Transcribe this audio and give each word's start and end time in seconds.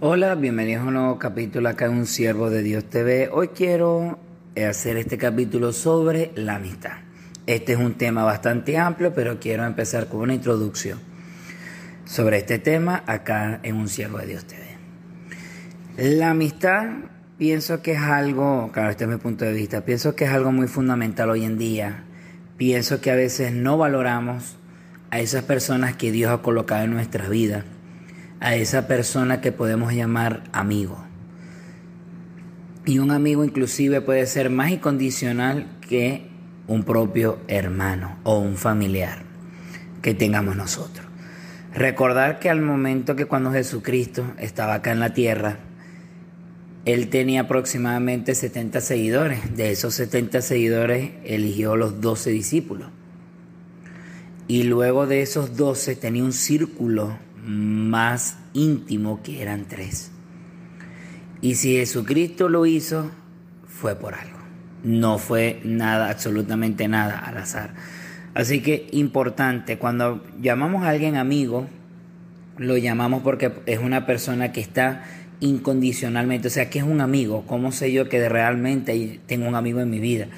Hola, 0.00 0.34
bienvenidos 0.34 0.82
a 0.82 0.88
un 0.88 0.94
nuevo 0.94 1.18
capítulo 1.20 1.68
acá 1.68 1.86
en 1.86 1.92
Un 1.92 2.06
Siervo 2.06 2.50
de 2.50 2.64
Dios 2.64 2.84
TV. 2.84 3.28
Hoy 3.32 3.48
quiero 3.48 4.18
hacer 4.56 4.96
este 4.96 5.18
capítulo 5.18 5.72
sobre 5.72 6.32
la 6.34 6.56
amistad. 6.56 6.94
Este 7.46 7.74
es 7.74 7.78
un 7.78 7.94
tema 7.94 8.24
bastante 8.24 8.76
amplio, 8.76 9.14
pero 9.14 9.38
quiero 9.38 9.64
empezar 9.64 10.08
con 10.08 10.22
una 10.22 10.34
introducción 10.34 10.98
sobre 12.06 12.38
este 12.38 12.58
tema 12.58 13.04
acá 13.06 13.60
en 13.62 13.76
Un 13.76 13.88
Siervo 13.88 14.18
de 14.18 14.26
Dios 14.26 14.44
TV. 14.46 14.64
La 15.96 16.30
amistad 16.30 16.88
pienso 17.38 17.80
que 17.80 17.92
es 17.92 18.00
algo, 18.00 18.72
claro, 18.72 18.90
este 18.90 19.04
es 19.04 19.10
mi 19.10 19.16
punto 19.18 19.44
de 19.44 19.52
vista, 19.52 19.84
pienso 19.84 20.16
que 20.16 20.24
es 20.24 20.30
algo 20.30 20.50
muy 20.50 20.66
fundamental 20.66 21.30
hoy 21.30 21.44
en 21.44 21.56
día. 21.56 22.02
Pienso 22.56 23.00
que 23.00 23.12
a 23.12 23.14
veces 23.14 23.52
no 23.52 23.78
valoramos 23.78 24.56
a 25.12 25.20
esas 25.20 25.44
personas 25.44 25.96
que 25.96 26.10
Dios 26.10 26.32
ha 26.32 26.42
colocado 26.42 26.82
en 26.82 26.90
nuestras 26.90 27.30
vidas 27.30 27.64
a 28.44 28.56
esa 28.56 28.86
persona 28.86 29.40
que 29.40 29.52
podemos 29.52 29.94
llamar 29.94 30.44
amigo. 30.52 31.02
Y 32.84 32.98
un 32.98 33.10
amigo 33.10 33.42
inclusive 33.42 34.02
puede 34.02 34.26
ser 34.26 34.50
más 34.50 34.70
incondicional 34.70 35.78
que 35.80 36.28
un 36.66 36.84
propio 36.84 37.38
hermano 37.48 38.18
o 38.22 38.38
un 38.38 38.56
familiar 38.56 39.22
que 40.02 40.12
tengamos 40.12 40.56
nosotros. 40.56 41.06
Recordar 41.72 42.38
que 42.38 42.50
al 42.50 42.60
momento 42.60 43.16
que 43.16 43.24
cuando 43.24 43.50
Jesucristo 43.50 44.24
estaba 44.38 44.74
acá 44.74 44.92
en 44.92 45.00
la 45.00 45.14
tierra, 45.14 45.60
él 46.84 47.08
tenía 47.08 47.42
aproximadamente 47.42 48.34
70 48.34 48.82
seguidores. 48.82 49.56
De 49.56 49.70
esos 49.70 49.94
70 49.94 50.42
seguidores 50.42 51.12
eligió 51.24 51.76
los 51.76 52.02
12 52.02 52.28
discípulos. 52.28 52.90
Y 54.48 54.64
luego 54.64 55.06
de 55.06 55.22
esos 55.22 55.56
12 55.56 55.96
tenía 55.96 56.22
un 56.22 56.34
círculo 56.34 57.16
más 57.44 58.38
íntimo 58.52 59.22
que 59.22 59.42
eran 59.42 59.66
tres. 59.66 60.10
Y 61.40 61.56
si 61.56 61.76
Jesucristo 61.76 62.48
lo 62.48 62.66
hizo, 62.66 63.10
fue 63.66 63.96
por 63.96 64.14
algo. 64.14 64.38
No 64.82 65.18
fue 65.18 65.60
nada, 65.64 66.10
absolutamente 66.10 66.88
nada 66.88 67.18
al 67.18 67.36
azar. 67.38 67.74
Así 68.34 68.60
que 68.60 68.88
importante, 68.92 69.78
cuando 69.78 70.24
llamamos 70.40 70.84
a 70.84 70.88
alguien 70.88 71.16
amigo, 71.16 71.68
lo 72.56 72.76
llamamos 72.76 73.22
porque 73.22 73.52
es 73.66 73.78
una 73.78 74.06
persona 74.06 74.52
que 74.52 74.60
está 74.60 75.04
incondicionalmente, 75.40 76.48
o 76.48 76.50
sea, 76.50 76.70
que 76.70 76.78
es 76.78 76.84
un 76.84 77.00
amigo. 77.00 77.44
¿Cómo 77.46 77.72
sé 77.72 77.92
yo 77.92 78.08
que 78.08 78.28
realmente 78.28 79.20
tengo 79.26 79.46
un 79.46 79.54
amigo 79.54 79.80
en 79.80 79.90
mi 79.90 80.00
vida? 80.00 80.28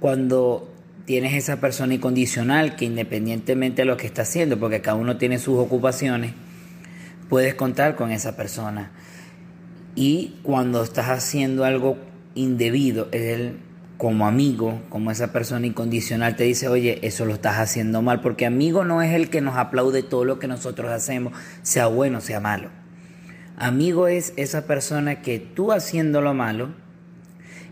Cuando 0.00 0.72
tienes 1.04 1.34
esa 1.34 1.60
persona 1.60 1.94
incondicional 1.94 2.76
que 2.76 2.84
independientemente 2.84 3.82
de 3.82 3.86
lo 3.86 3.96
que 3.96 4.06
está 4.06 4.22
haciendo, 4.22 4.58
porque 4.58 4.80
cada 4.80 4.96
uno 4.96 5.16
tiene 5.16 5.38
sus 5.38 5.58
ocupaciones, 5.58 6.32
puedes 7.28 7.54
contar 7.54 7.96
con 7.96 8.10
esa 8.10 8.36
persona. 8.36 8.92
Y 9.94 10.36
cuando 10.42 10.82
estás 10.82 11.08
haciendo 11.08 11.64
algo 11.64 11.96
indebido, 12.34 13.08
él 13.12 13.58
como 13.96 14.26
amigo, 14.26 14.82
como 14.90 15.10
esa 15.10 15.32
persona 15.32 15.66
incondicional 15.66 16.36
te 16.36 16.44
dice, 16.44 16.68
oye, 16.68 16.98
eso 17.02 17.24
lo 17.24 17.34
estás 17.34 17.58
haciendo 17.58 18.02
mal, 18.02 18.20
porque 18.20 18.44
amigo 18.44 18.84
no 18.84 19.00
es 19.00 19.14
el 19.14 19.30
que 19.30 19.40
nos 19.40 19.56
aplaude 19.56 20.02
todo 20.02 20.24
lo 20.24 20.38
que 20.38 20.48
nosotros 20.48 20.90
hacemos, 20.90 21.32
sea 21.62 21.86
bueno, 21.86 22.20
sea 22.20 22.40
malo. 22.40 22.68
Amigo 23.56 24.06
es 24.06 24.34
esa 24.36 24.66
persona 24.66 25.22
que 25.22 25.38
tú 25.38 25.72
haciendo 25.72 26.20
lo 26.20 26.34
malo, 26.34 26.74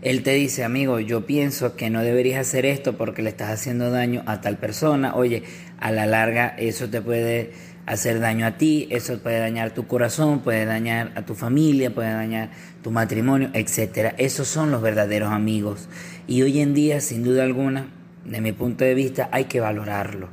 él 0.01 0.23
te 0.23 0.33
dice, 0.33 0.63
amigo, 0.63 0.99
yo 0.99 1.25
pienso 1.25 1.75
que 1.75 1.89
no 1.89 2.01
deberías 2.01 2.47
hacer 2.47 2.65
esto 2.65 2.95
porque 2.97 3.21
le 3.23 3.29
estás 3.29 3.49
haciendo 3.49 3.89
daño 3.89 4.23
a 4.27 4.39
tal 4.41 4.57
persona. 4.57 5.15
Oye, 5.15 5.43
a 5.79 5.91
la 5.91 6.05
larga 6.05 6.55
eso 6.57 6.89
te 6.89 7.01
puede 7.01 7.51
hacer 7.85 8.19
daño 8.19 8.45
a 8.45 8.57
ti, 8.57 8.87
eso 8.89 9.19
puede 9.19 9.39
dañar 9.39 9.71
tu 9.71 9.87
corazón, 9.87 10.39
puede 10.39 10.65
dañar 10.65 11.11
a 11.15 11.23
tu 11.23 11.35
familia, 11.35 11.93
puede 11.93 12.11
dañar 12.11 12.49
tu 12.81 12.91
matrimonio, 12.91 13.49
etc. 13.53 14.15
Esos 14.17 14.47
son 14.47 14.71
los 14.71 14.81
verdaderos 14.81 15.31
amigos. 15.31 15.87
Y 16.27 16.41
hoy 16.41 16.61
en 16.61 16.73
día, 16.73 16.99
sin 16.99 17.23
duda 17.23 17.43
alguna, 17.43 17.87
de 18.23 18.41
mi 18.41 18.51
punto 18.51 18.83
de 18.83 18.95
vista, 18.95 19.29
hay 19.31 19.45
que 19.45 19.59
valorarlo. 19.59 20.29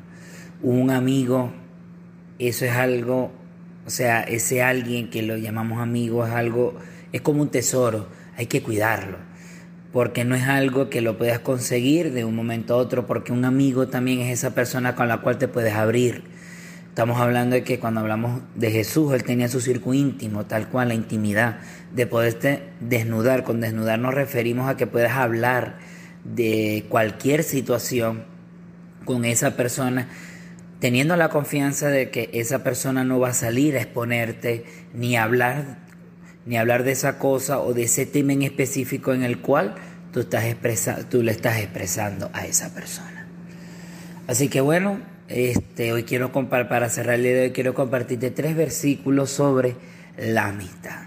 Un 0.63 0.91
amigo, 0.91 1.53
eso 2.39 2.65
es 2.65 2.73
algo, 2.73 3.33
o 3.87 3.91
sea, 3.91 4.23
ese 4.23 4.63
alguien 4.63 5.11
que 5.11 5.23
lo 5.23 5.37
llamamos 5.37 5.81
amigo 5.81 6.27
es 6.27 6.33
algo, 6.33 6.75
es 7.13 7.21
como 7.21 7.43
un 7.43 7.51
tesoro, 7.51 8.09
hay 8.37 8.47
que 8.47 8.63
cuidarlo. 8.63 9.19
Porque 9.93 10.25
no 10.25 10.35
es 10.35 10.45
algo 10.45 10.89
que 10.89 11.01
lo 11.01 11.19
puedas 11.19 11.39
conseguir 11.39 12.13
de 12.13 12.25
un 12.25 12.35
momento 12.35 12.75
a 12.75 12.79
otro, 12.79 13.07
porque 13.07 13.33
un 13.33 13.45
amigo 13.45 13.89
también 13.89 14.21
es 14.21 14.33
esa 14.39 14.55
persona 14.55 14.95
con 14.95 15.09
la 15.09 15.19
cual 15.19 15.39
te 15.39 15.49
puedes 15.49 15.75
abrir 15.75 16.25
Estamos 16.93 17.19
hablando 17.23 17.55
de 17.55 17.65
que 17.65 17.79
cuando 17.79 18.01
hablamos 18.01 18.43
de 18.55 18.71
Jesús, 18.71 19.15
Él 19.15 19.25
tenía 19.25 19.49
su 19.49 19.63
circo 19.63 19.95
íntimo, 19.95 20.45
tal 20.45 20.69
cual, 20.69 20.89
la 20.89 20.95
intimidad, 20.95 21.61
de 21.95 22.07
poderte 22.07 22.65
desnudar. 22.81 23.45
Con 23.45 23.63
desnudar 23.63 23.99
nos 23.99 24.13
referimos 24.13 24.69
a 24.69 24.77
que 24.77 24.87
puedas 24.87 25.13
hablar 25.13 25.79
de 26.25 26.85
cualquier 26.91 27.45
situación 27.45 28.25
con 29.07 29.25
esa 29.25 29.57
persona, 29.57 30.11
teniendo 30.81 31.17
la 31.17 31.31
confianza 31.31 31.89
de 31.89 32.11
que 32.11 32.29
esa 32.35 32.63
persona 32.63 33.05
no 33.05 33.19
va 33.19 33.31
a 33.31 33.33
salir 33.33 33.75
a 33.79 33.81
exponerte 33.81 34.67
ni 34.93 35.17
a 35.17 35.23
hablar, 35.23 35.79
ni 36.47 36.57
hablar 36.57 36.85
de 36.85 36.93
esa 36.93 37.19
cosa 37.19 37.61
o 37.61 37.75
de 37.75 37.85
ese 37.85 38.07
tema 38.07 38.33
en 38.33 38.43
específico 38.43 39.13
en 39.13 39.23
el 39.23 39.41
cual 39.41 39.75
tú, 40.13 40.21
estás 40.21 40.45
expresa, 40.45 41.09
tú 41.09 41.23
le 41.23 41.33
estás 41.33 41.59
expresando 41.59 42.31
a 42.33 42.47
esa 42.47 42.75
persona. 42.75 43.27
Así 44.27 44.49
que 44.49 44.61
bueno, 44.61 45.01
este, 45.29 45.93
hoy 45.93 46.05
quiero 46.05 46.33
para 46.33 46.89
cerrar 46.89 47.15
el 47.17 47.23
día 47.23 47.53
quiero 47.53 47.75
compartirte 47.75 48.31
tres 48.31 48.57
versículos 48.57 49.31
sobre 49.31 49.77
la 50.19 50.49
amistad. 50.49 51.07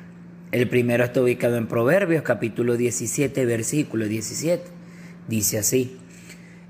El 0.52 0.70
primero 0.70 1.04
está 1.04 1.22
ubicado 1.22 1.58
en 1.58 1.68
Proverbios, 1.68 2.24
capítulo 2.24 2.78
17, 2.78 3.46
versículo 3.46 4.08
17. 4.08 4.64
Dice 5.28 5.58
así: 5.58 5.98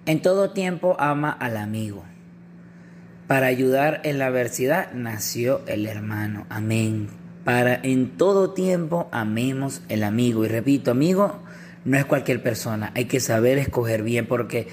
En 0.06 0.22
todo 0.22 0.52
tiempo 0.52 0.96
ama 1.00 1.32
al 1.32 1.58
amigo. 1.58 2.04
Para 3.28 3.48
ayudar 3.48 4.02
en 4.04 4.20
la 4.20 4.28
adversidad 4.28 4.92
nació 4.94 5.62
el 5.68 5.86
hermano. 5.86 6.46
Amén. 6.50 7.25
Para 7.46 7.80
en 7.82 8.18
todo 8.18 8.50
tiempo 8.50 9.08
amemos 9.12 9.82
el 9.88 10.04
amigo. 10.04 10.44
Y 10.44 10.50
repito, 10.50 10.92
amigo 10.92 11.40
no 11.86 11.98
es 11.98 12.04
cualquier 12.06 12.42
persona. 12.44 12.92
Hay 12.96 13.06
que 13.06 13.22
saber 13.22 13.60
escoger 13.60 14.02
bien 14.04 14.26
porque 14.26 14.68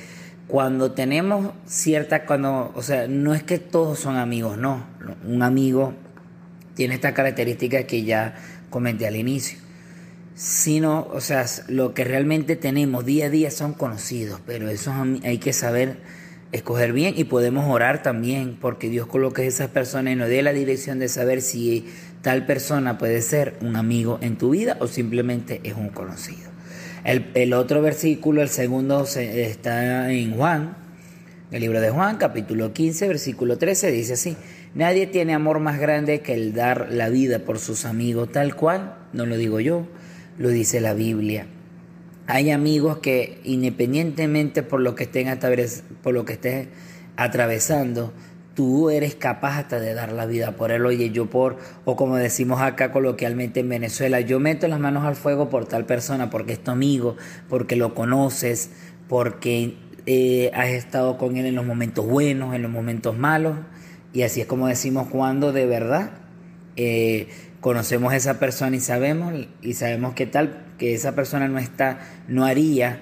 cuando 0.49 0.93
tenemos 0.93 1.53
cierta, 1.67 2.25
cuando, 2.25 2.73
o 2.75 2.83
sea, 2.83 3.07
no 3.07 3.35
es 3.35 3.43
que 3.43 3.59
todos 3.59 3.99
son 3.99 4.17
amigos, 4.17 4.57
no. 4.57 4.85
Un 5.25 5.43
amigo 5.43 5.93
tiene 6.75 6.95
esta 6.95 7.15
característica 7.15 7.85
que 7.85 8.05
ya 8.05 8.37
comenté 8.71 9.07
al 9.07 9.17
inicio. 9.17 9.59
Sino, 10.35 11.07
o 11.13 11.21
sea, 11.21 11.45
lo 11.69 11.93
que 11.93 12.05
realmente 12.05 12.57
tenemos 12.57 13.05
día 13.05 13.27
a 13.27 13.31
día 13.31 13.51
son 13.51 13.75
conocidos, 13.75 14.41
pero 14.47 14.71
eso 14.71 14.95
hay 15.25 15.37
que 15.37 15.53
saber 15.53 15.99
escoger 16.53 16.93
bien 16.93 17.15
y 17.17 17.25
podemos 17.25 17.69
orar 17.69 18.03
también 18.03 18.57
porque 18.61 18.91
Dios 18.91 19.07
coloque 19.07 19.43
a 19.43 19.47
esas 19.47 19.69
personas 19.69 20.13
y 20.13 20.17
nos 20.17 20.29
dé 20.29 20.43
la 20.43 20.53
dirección 20.53 20.99
de 20.99 21.09
saber 21.09 21.41
si 21.41 21.87
tal 22.21 22.47
persona 22.47 22.99
puede 22.99 23.23
ser 23.23 23.55
un 23.63 23.75
amigo 23.77 24.19
en 24.21 24.37
tu 24.37 24.51
vida 24.51 24.77
o 24.79 24.87
simplemente 24.87 25.61
es 25.65 25.75
un 25.75 25.89
conocido. 25.89 26.53
El, 27.05 27.53
otro 27.53 27.83
versículo, 27.83 28.43
el 28.43 28.49
segundo, 28.49 29.05
está 29.05 30.13
en 30.13 30.37
Juan, 30.37 30.77
el 31.51 31.61
libro 31.61 31.81
de 31.81 31.91
Juan, 31.91 32.17
capítulo 32.17 32.73
15, 32.73 33.09
versículo 33.09 33.59
13, 33.59 33.91
dice 33.91 34.13
así, 34.13 34.37
nadie 34.75 35.09
tiene 35.09 35.35
amor 35.35 35.59
más 35.59 35.81
grande 35.81 36.21
que 36.21 36.35
el 36.35 36.55
dar 36.55 36.93
la 36.93 37.09
vida 37.09 37.41
por 37.41 37.59
sus 37.59 37.87
amigos, 37.87 38.31
tal 38.31 38.55
cual, 38.55 38.95
no 39.13 39.27
lo 39.27 39.37
digo 39.37 39.59
yo, 39.59 39.89
lo 40.39 40.51
dice 40.51 40.81
la 40.81 40.95
Biblia. 40.95 41.47
Hay 42.35 42.51
amigos 42.51 42.97
que 42.97 43.43
independientemente 43.45 44.63
por 44.63 44.81
lo 44.81 44.95
que 44.95 45.05
estén, 45.05 45.39
por 46.03 46.15
lo 46.15 46.25
que 46.25 46.69
atravesando, 47.15 48.15
tú 48.55 48.89
eres 48.89 49.15
capaz 49.15 49.59
hasta 49.59 49.79
de 49.79 49.93
dar 49.93 50.13
la 50.13 50.25
vida 50.25 50.53
por 50.53 50.71
él. 50.73 50.87
Oye, 50.87 51.11
yo 51.11 51.29
por, 51.29 51.59
o 51.85 51.95
como 51.95 52.17
decimos 52.17 52.63
acá 52.63 52.91
coloquialmente 52.91 53.61
en 53.61 53.69
Venezuela, 53.69 54.19
yo 54.21 54.41
meto 54.41 54.67
las 54.67 54.81
manos 54.81 55.05
al 55.05 55.15
fuego 55.15 55.51
por 55.51 55.67
tal 55.67 55.85
persona, 55.85 56.31
porque 56.31 56.55
es 56.55 56.65
tu 56.65 56.71
amigo, 56.71 57.19
porque 57.51 57.77
lo 57.77 57.95
conoces, 57.95 58.71
porque 59.11 59.77
eh, 60.07 60.51
has 60.55 60.69
estado 60.69 61.19
con 61.19 61.37
él 61.37 61.45
en 61.45 61.55
los 61.55 61.67
momentos 61.67 62.07
buenos, 62.07 62.55
en 62.55 62.63
los 62.63 62.71
momentos 62.71 63.15
malos. 63.15 63.59
Y 64.15 64.23
así 64.23 64.41
es 64.41 64.47
como 64.47 64.69
decimos 64.69 65.09
cuando 65.09 65.53
de 65.53 65.67
verdad 65.67 66.13
eh, 66.77 67.29
conocemos 67.63 68.13
a 68.13 68.17
esa 68.17 68.41
persona 68.41 68.77
y 68.77 68.81
sabemos, 68.81 69.33
y 69.63 69.75
sabemos 69.75 70.15
que 70.15 70.27
tal, 70.27 70.65
que 70.79 70.95
esa 70.95 71.15
persona 71.15 71.47
no 71.47 71.59
está, 71.59 72.01
no 72.27 72.45
haría 72.45 73.01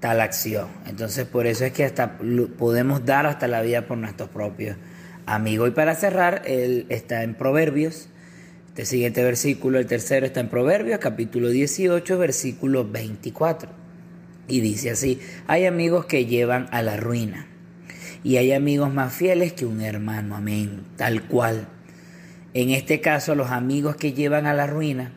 tal 0.00 0.22
acción. 0.22 0.68
Entonces 0.86 1.26
por 1.26 1.46
eso 1.46 1.66
es 1.66 1.72
que 1.72 1.84
hasta 1.84 2.18
podemos 2.56 3.04
dar 3.04 3.26
hasta 3.26 3.46
la 3.46 3.60
vida 3.60 3.86
por 3.86 3.98
nuestros 3.98 4.30
propios 4.30 4.78
amigos. 5.26 5.68
Y 5.68 5.72
para 5.72 5.94
cerrar, 5.94 6.40
él 6.46 6.86
está 6.88 7.22
en 7.22 7.34
Proverbios. 7.34 8.08
Este 8.68 8.86
siguiente 8.86 9.22
versículo, 9.22 9.78
el 9.78 9.86
tercero 9.86 10.24
está 10.24 10.40
en 10.40 10.48
Proverbios, 10.48 11.00
capítulo 11.00 11.50
18, 11.50 12.16
versículo 12.16 12.88
24. 12.88 13.70
Y 14.48 14.60
dice 14.60 14.90
así, 14.90 15.20
hay 15.46 15.66
amigos 15.66 16.06
que 16.06 16.24
llevan 16.24 16.66
a 16.72 16.80
la 16.80 16.96
ruina 16.96 17.46
y 18.24 18.38
hay 18.38 18.52
amigos 18.52 18.90
más 18.90 19.12
fieles 19.12 19.52
que 19.52 19.66
un 19.66 19.82
hermano, 19.82 20.34
amén, 20.34 20.84
tal 20.96 21.24
cual. 21.24 21.68
En 22.58 22.70
este 22.70 23.00
caso, 23.00 23.36
los 23.36 23.52
amigos 23.52 23.94
que 23.94 24.14
llevan 24.14 24.44
a 24.46 24.52
la 24.52 24.66
ruina, 24.66 25.12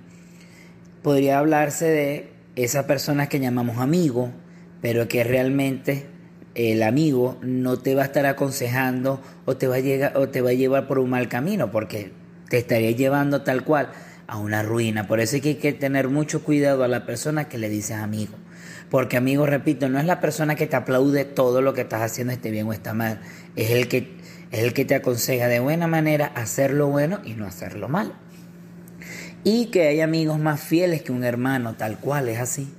podría 1.01 1.39
hablarse 1.39 1.87
de 1.87 2.29
esas 2.55 2.85
personas 2.85 3.29
que 3.29 3.39
llamamos 3.39 3.79
amigos, 3.79 4.29
pero 4.79 5.07
que 5.07 5.23
realmente 5.23 6.05
el 6.53 6.83
amigo 6.83 7.39
no 7.41 7.79
te 7.79 7.95
va 7.95 8.03
a 8.03 8.05
estar 8.05 8.27
aconsejando 8.27 9.23
o 9.45 9.57
te 9.57 9.65
va 9.65 9.77
a, 9.77 10.53
llevar 10.53 10.87
por 10.87 10.99
un 10.99 11.09
mal 11.09 11.29
camino, 11.29 11.71
porque 11.71 12.11
te 12.47 12.59
estaría 12.59 12.91
llevando 12.91 13.41
tal 13.41 13.63
cual 13.63 13.89
a 14.27 14.37
una 14.37 14.61
ruina. 14.61 15.07
Por 15.07 15.19
eso 15.19 15.37
hay 15.37 15.55
que 15.55 15.73
tener 15.73 16.09
mucho 16.09 16.43
cuidado 16.43 16.83
a 16.83 16.87
la 16.87 17.07
persona 17.07 17.49
que 17.49 17.57
le 17.57 17.69
dices 17.69 17.97
amigo. 17.97 18.35
Porque 18.91 19.17
amigo, 19.17 19.47
repito, 19.47 19.89
no 19.89 19.97
es 19.97 20.05
la 20.05 20.19
persona 20.19 20.53
que 20.53 20.67
te 20.67 20.75
aplaude 20.75 21.25
todo 21.25 21.63
lo 21.63 21.73
que 21.73 21.81
estás 21.81 22.03
haciendo, 22.03 22.33
esté 22.33 22.51
bien 22.51 22.67
o 22.67 22.73
está 22.73 22.93
mal. 22.93 23.19
Es 23.55 23.71
el 23.71 23.87
que, 23.87 24.21
es 24.51 24.59
el 24.59 24.73
que 24.73 24.85
te 24.85 24.95
aconseja 24.95 25.47
de 25.47 25.59
buena 25.59 25.87
manera 25.87 26.27
hacer 26.35 26.73
lo 26.73 26.87
bueno 26.87 27.21
y 27.23 27.33
no 27.33 27.45
hacerlo 27.45 27.87
mal. 27.87 28.13
Y 29.43 29.67
que 29.67 29.87
hay 29.87 30.01
amigos 30.01 30.39
más 30.39 30.61
fieles 30.61 31.01
que 31.01 31.11
un 31.11 31.23
hermano, 31.23 31.75
tal 31.75 31.97
cual 31.97 32.29
es 32.29 32.39
así. 32.39 32.71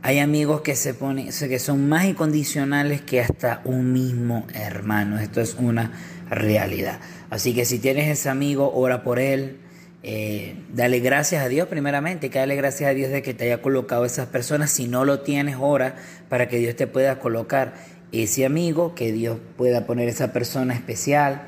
Hay 0.00 0.18
amigos 0.18 0.62
que 0.62 0.74
se 0.74 0.94
ponen, 0.94 1.28
que 1.28 1.58
son 1.58 1.88
más 1.88 2.06
incondicionales 2.06 3.02
que 3.02 3.20
hasta 3.20 3.60
un 3.64 3.92
mismo 3.92 4.46
hermano. 4.54 5.18
Esto 5.18 5.40
es 5.40 5.54
una 5.54 5.92
realidad. 6.30 6.98
Así 7.30 7.54
que 7.54 7.64
si 7.64 7.78
tienes 7.78 8.08
ese 8.08 8.28
amigo, 8.28 8.72
ora 8.74 9.02
por 9.02 9.18
él, 9.18 9.58
eh, 10.02 10.56
dale 10.72 10.98
gracias 10.98 11.44
a 11.44 11.48
Dios 11.48 11.68
primeramente, 11.68 12.30
que 12.30 12.38
dale 12.40 12.56
gracias 12.56 12.90
a 12.90 12.94
Dios 12.94 13.10
de 13.10 13.22
que 13.22 13.34
te 13.34 13.44
haya 13.44 13.62
colocado 13.62 14.04
esas 14.04 14.26
personas. 14.26 14.70
Si 14.70 14.88
no 14.88 15.04
lo 15.04 15.20
tienes, 15.20 15.56
ora 15.60 15.94
para 16.28 16.48
que 16.48 16.58
Dios 16.58 16.74
te 16.74 16.86
pueda 16.86 17.18
colocar 17.20 17.74
ese 18.12 18.44
amigo, 18.44 18.94
que 18.94 19.12
Dios 19.12 19.38
pueda 19.56 19.86
poner 19.86 20.08
esa 20.08 20.32
persona 20.32 20.74
especial, 20.74 21.42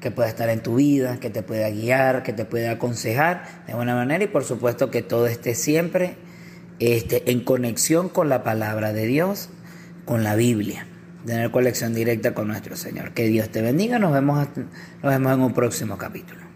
que 0.00 0.10
pueda 0.10 0.28
estar 0.28 0.48
en 0.48 0.62
tu 0.62 0.76
vida, 0.76 1.18
que 1.20 1.30
te 1.30 1.42
pueda 1.42 1.70
guiar, 1.70 2.22
que 2.22 2.32
te 2.32 2.44
pueda 2.44 2.72
aconsejar 2.72 3.64
de 3.66 3.74
buena 3.74 3.94
manera 3.94 4.24
y 4.24 4.28
por 4.28 4.44
supuesto 4.44 4.90
que 4.90 5.02
todo 5.02 5.26
esté 5.26 5.54
siempre 5.54 6.16
este, 6.78 7.30
en 7.30 7.40
conexión 7.40 8.08
con 8.08 8.28
la 8.28 8.44
palabra 8.44 8.92
de 8.92 9.06
Dios, 9.06 9.48
con 10.04 10.22
la 10.24 10.36
Biblia, 10.36 10.86
tener 11.26 11.50
conexión 11.50 11.94
directa 11.94 12.34
con 12.34 12.48
nuestro 12.48 12.76
Señor. 12.76 13.12
Que 13.12 13.26
Dios 13.26 13.48
te 13.50 13.62
bendiga, 13.62 13.98
nos 13.98 14.12
vemos, 14.12 14.48
nos 15.02 15.12
vemos 15.12 15.32
en 15.32 15.40
un 15.40 15.52
próximo 15.52 15.98
capítulo. 15.98 16.47